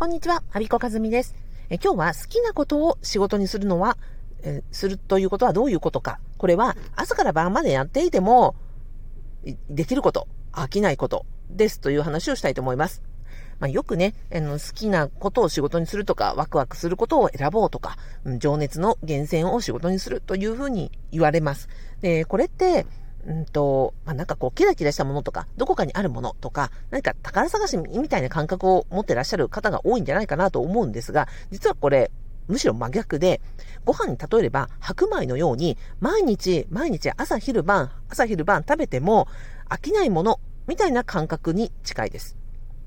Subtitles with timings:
[0.00, 1.34] こんにちは、アビコカズミです。
[1.68, 3.98] え今日は好きなことを仕事にするのは、
[4.42, 6.20] えするということはどういうことか。
[6.38, 8.56] これは朝から晩までやっていても、
[9.68, 13.02] できること、飽きないことですという話をしたいと思います。
[13.58, 17.98] まあ、よくね、あの、好きなことを仕事にするとか、ワクワクすることを選ぼうとか、
[18.38, 21.68] 情熱の源泉を仕事にするというふうに言われます。
[22.00, 22.86] で、これって、
[23.26, 32.10] うんと、まあ、なんかこう、キラキラしたものとか、どこかにあるものとか、何か宝探しみたいな感覚を持ってらっしゃる方が多いんじゃないかなと思うんですが、実はこれ、
[32.48, 33.40] むしろ真逆で、
[33.84, 39.28] ご飯に例えれば白米のように、毎日、毎日朝昼晩、朝昼晩食べても
[39.68, 42.36] 飽きないもの、みたいな感覚に近いです。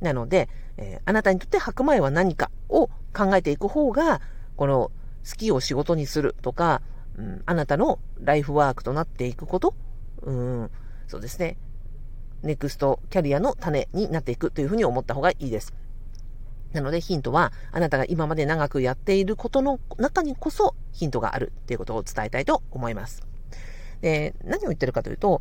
[0.00, 4.20] なので、えー、あなたにとって白米は何かを考えていく方が、
[4.56, 4.90] この
[5.28, 6.82] 好きを仕事にするとか、
[7.16, 9.74] うん、あなたのライフワークとなっていくこと、
[10.22, 10.70] うん、
[11.06, 11.56] そうですね、
[12.42, 15.74] ネクストキャリアの種になっていくというふうに思った方がいいです。
[16.72, 23.22] なのでヒントは、あなたが今まで長くやっていることの中にこそヒントがあるっていうことを伝えたいと思います。
[24.00, 25.40] で、何を言ってるかというと、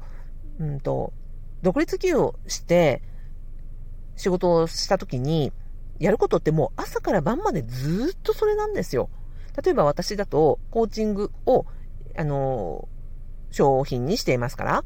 [0.60, 1.14] うんと、
[1.62, 3.02] 独立企業して
[4.16, 5.52] 仕事をした時に、
[6.00, 9.10] やることってもう朝から晩までずっとそれなんですよ。
[9.62, 11.66] 例えば私だと、コーチングを、
[12.16, 12.88] あの
[13.52, 14.84] 商品にしていますから、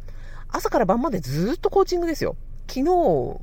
[0.50, 2.36] 朝から晩までずっとコーチングですよ。
[2.68, 2.92] 昨日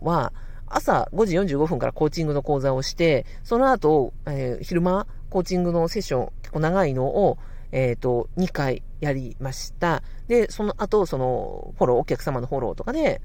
[0.02, 0.32] は
[0.66, 7.38] 朝5時45分からコーチングの講座をして、その後、えー、昼間、コーチングのセッション、結構長いのを、
[7.72, 10.02] えっ、ー、と、2回やりました。
[10.26, 13.20] で、その後、その、フォロー、お客様のフォローとかで、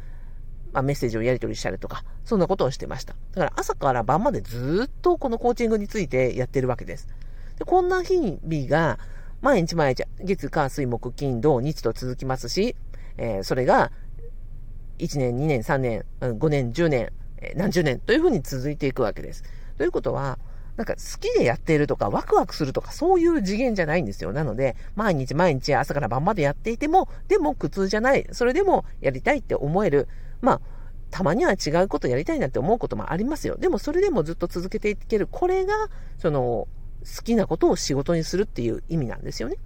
[0.74, 3.16] まあ、メッセージをやり取りしたりとか、そんなことをしてました。
[3.34, 7.08] だから朝から晩までずっとこのコーチングについてやってるわけです。
[7.58, 9.00] でこんな日々が、
[9.44, 12.78] 毎日毎日、月、火、水、木、金、土、日と続きますし、
[13.18, 13.92] えー、それが、
[15.00, 17.12] 1年、2年、3年、5年、10年、
[17.58, 19.44] 何十年というふうに続いていくわけです。
[19.78, 20.40] ということは、
[20.78, 24.32] なんか好きでやっているとか、ワクワクするとか、そういう次元じゃないんですよ。
[24.32, 28.26] なので、毎日毎日朝から晩までやっていても、でも苦痛じゃない。
[28.32, 30.08] それでもやりたいって思える。
[30.40, 30.62] まあ、
[31.12, 33.58] たまには違うことやりたいなって思うこともありますよ。
[33.58, 35.28] でもそれでもずっと続けていける。
[35.30, 35.74] これが、
[36.18, 36.70] その、
[37.04, 39.58] 好きなことを仕事にするっていう意味なんですよね。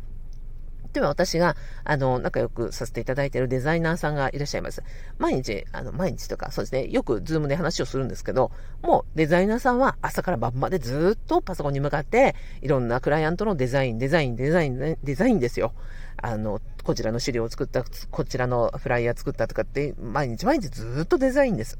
[0.93, 4.83] では私が、あの、仲良くさせていただいているデザイナーさんがいらっしゃいます。
[5.19, 15.73] 毎日、あの、毎日とか、そうですね、よくズームで話をするんですけど、もうデザイナーさんは朝から晩までずっとパソコンに向かって、いろんなクライアントのデザイン、デザイン、デザイン、デザインですよ。
[16.19, 21.77] あの、こちらの資料を作った、こちらのフライヤー作ったとかって、毎日毎日ずっとデザインです。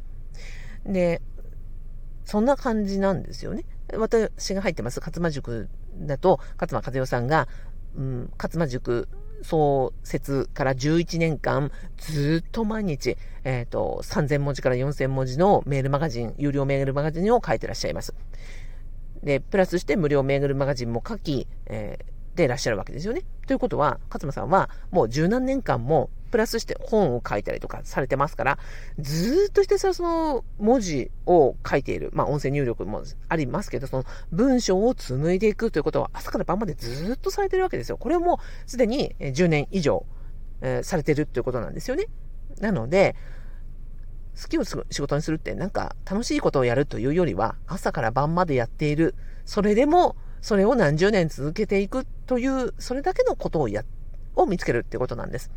[0.86, 1.22] で、
[2.26, 3.64] そんな感じなんですよね。
[3.96, 7.48] 私が入ってます、勝間塾だと、勝間和代さんが、
[7.96, 9.08] うん、勝間塾
[9.42, 18.14] 創設から11年間、ずっと毎日、えっ、ー、と、3000文字から4000文字のメールマガジン、有料メールマガジンを書いてらっしゃいます。
[19.24, 23.24] で、プラスして無料メールマガジンも書き、えーでいらっしゃるわけですよね。
[23.46, 28.60] ということは、勝間さんはもう十何年間もプラスして本を書いたりとかされてますから、
[29.00, 37.98] ずっとしてその文字を書いている、まあ音声入力もありますけど、その文章を紡いでいくということは朝から晩までずっとされてるわけですよ。
[37.98, 40.06] これもすでに10年以上、
[40.62, 42.08] えー、されてるということなんですよね。
[42.60, 43.16] なので、
[44.40, 49.16] 好きを仕事にするってなんか楽しいことをやるというよりは朝から晩までやっている。
[49.46, 53.84] それでもそれを何十年続けていくっという、それだけのことをや、
[54.36, 55.52] を見つけるってことなんです。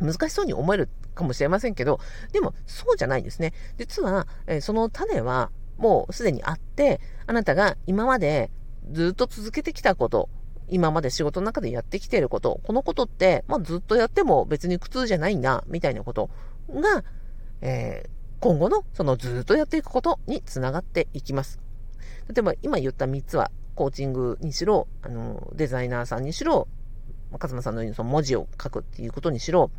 [0.00, 2.00] 難しそうに思えるかもしれませんけど、
[2.32, 3.52] でもそうじゃないんですね。
[3.78, 8.50] 実は、えー、その種はもうすでにあって、あなたが今まで
[8.92, 10.28] ずっと続けてきたこと、
[10.68, 16.30] 今まで仕事の中でやってきていること、このことって、まあ、ずっとやっても別に苦痛じゃないな、みたいなこと
[16.70, 17.04] が、
[17.60, 21.60] えー、今後のそのずっとやっていくことにつながっていきます。
[22.28, 23.50] 例えば今言った3つは
[23.80, 26.68] コーチングにしろ、あの、デザイナーさんにしろ、
[27.32, 29.70] 勝間さんのようにその文字を書くっていうことにしろ、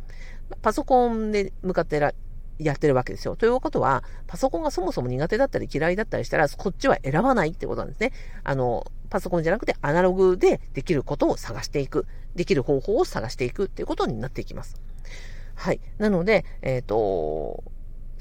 [0.60, 2.12] パソコンで向かってら
[2.58, 3.36] やってるわけですよ。
[3.36, 8.10] ということは、パソコンがそもそも苦手だったり嫌いだったりしたら、こっちは選ばないってことなんですね。
[8.42, 12.08] あの、パソコンじゃなくてアナログでできることを探していく。
[12.34, 14.80] できる方法を探していくっていうことになっていきます。
[15.54, 15.80] はい。
[15.98, 17.62] なので、えっ、ー、と、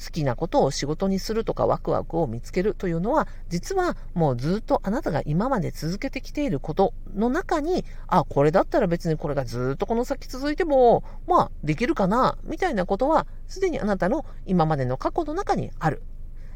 [0.03, 16.01] 好きなことを仕事にするとかワクワクを見つけるというのは、実はもうずっとあなたが今まで続けてきていることの中に、あ、これだったら別にこれがずっとこの先続いても、まあできるかな、みたいなことは、すでにあなたの今までの過去の中にある。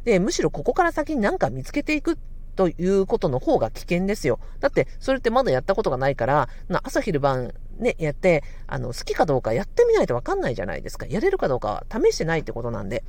[0.03, 2.17] で、むしろここから先に何か見つけていく
[2.55, 4.39] ということの方が危険ですよ。
[4.59, 6.49] だって、それってまだやったことがないから、
[6.83, 11.05] 朝昼晩ね、やって、あの、好きかどうかやってみないとわかんないじゃないですか。
[11.05, 13.03] やれるかどうか試してないってことなんで。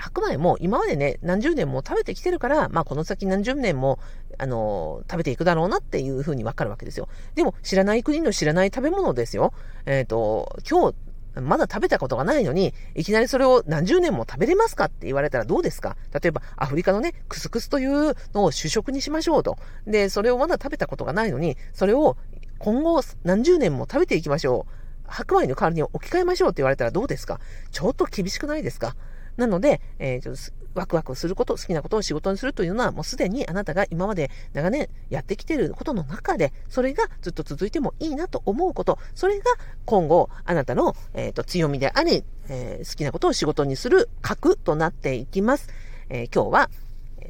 [0.00, 3.98] 白米も今までね、何十年も食べてきてるから、まあこの先何十年も、
[4.38, 7.08] あのー、食べていくだろうなっていうふうにわかるわけですよ。
[7.34, 9.52] でも、知らない国の知らない食べ物ですよ。
[9.86, 10.96] えっ、ー、と、今日、
[11.40, 15.96] まだ食べたことがないのに、いきなりそれを何十年も食べれますかって言われたらどうですか？
[16.12, 19.56] 例えば、アフリカのね、クスクスというのを主食にしましょうと。
[19.86, 22.16] で、それをまだ食べたことがないのに、それを
[22.58, 24.72] 今後何十年も食べていきましょう。
[25.06, 27.40] 白米の代わりに置き換えましょうって言われたらどうですか？
[27.72, 28.94] ちょっと厳しくないですか？
[29.36, 39.44] なので、えー、ワクワクすること、好きなことを仕事にするというのは、もうすでにあなたが今まで長年やってきていることの中で、それがずっと続いてもいいなと思うこと、それが
[39.84, 45.68] 今後、あなたの、えーと、強みであり、えー、好きなことを仕事にする核となっていきます。
[46.08, 46.70] えー、今日は、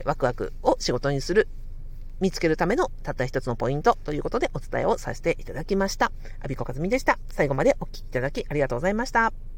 [0.04, 1.48] ワクワクを仕事にする
[2.20, 6.10] 見つけるためのたった一つのポイントということでお伝えをさせていただきました。
[6.40, 7.18] アビコカズミでした。
[7.30, 9.53] 最後までお聴きいただきありがとうございました。